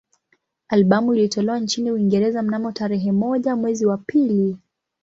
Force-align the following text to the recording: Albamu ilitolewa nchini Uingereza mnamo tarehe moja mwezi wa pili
Albamu 0.67 1.13
ilitolewa 1.15 1.59
nchini 1.59 1.91
Uingereza 1.91 2.41
mnamo 2.41 2.71
tarehe 2.71 3.11
moja 3.11 3.55
mwezi 3.55 3.85
wa 3.85 3.97
pili 3.97 4.57